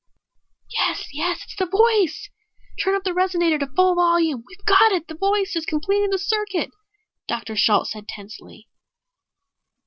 "Yes, 0.71 1.07
yes, 1.13 1.43
it's 1.43 1.55
the 1.57 1.67
voice! 1.67 2.27
Turn 2.81 2.95
up 2.95 3.03
the 3.03 3.11
resonator 3.13 3.59
to 3.59 3.67
full 3.67 3.93
volume! 3.93 4.43
We've 4.47 4.65
got 4.65 4.91
it! 4.91 5.07
The 5.07 5.13
voice 5.13 5.55
is 5.55 5.63
completing 5.67 6.09
the 6.09 6.17
circuit!" 6.17 6.71
Dr. 7.27 7.55
Shalt 7.55 7.85
said 7.89 8.07
tensely. 8.07 8.67